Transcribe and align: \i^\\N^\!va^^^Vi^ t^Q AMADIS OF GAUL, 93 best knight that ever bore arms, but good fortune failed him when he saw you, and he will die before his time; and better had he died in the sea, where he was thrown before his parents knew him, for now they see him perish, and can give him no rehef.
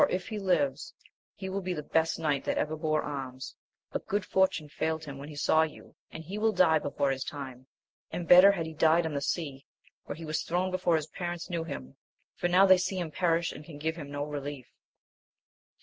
\i^\\N^\!va^^^Vi^ 0.01 0.09
t^Q 0.15 0.41
AMADIS 0.41 0.93
OF 1.43 1.51
GAUL, 1.51 1.61
93 1.61 1.81
best 1.91 2.17
knight 2.17 2.43
that 2.45 2.57
ever 2.57 2.75
bore 2.75 3.03
arms, 3.03 3.55
but 3.91 4.07
good 4.07 4.25
fortune 4.25 4.67
failed 4.67 5.05
him 5.05 5.19
when 5.19 5.29
he 5.29 5.35
saw 5.35 5.61
you, 5.61 5.93
and 6.09 6.23
he 6.23 6.39
will 6.39 6.51
die 6.53 6.79
before 6.79 7.11
his 7.11 7.23
time; 7.23 7.67
and 8.09 8.27
better 8.27 8.53
had 8.53 8.65
he 8.65 8.73
died 8.73 9.05
in 9.05 9.13
the 9.13 9.21
sea, 9.21 9.67
where 10.05 10.15
he 10.15 10.25
was 10.25 10.41
thrown 10.41 10.71
before 10.71 10.95
his 10.95 11.05
parents 11.05 11.51
knew 11.51 11.65
him, 11.65 11.97
for 12.33 12.47
now 12.47 12.65
they 12.65 12.79
see 12.79 12.97
him 12.97 13.11
perish, 13.11 13.51
and 13.51 13.63
can 13.63 13.77
give 13.77 13.95
him 13.95 14.09
no 14.09 14.25
rehef. 14.25 14.65